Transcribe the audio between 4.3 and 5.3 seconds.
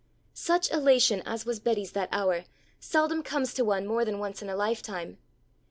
in a life time.